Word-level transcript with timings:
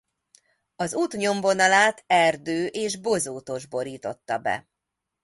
Az 0.75 0.93
út 0.93 1.15
nyomvonalát 1.17 2.03
erdő 2.07 2.65
és 2.67 2.97
bozótos 2.97 3.65
borította 3.65 4.37
be. 4.37 4.69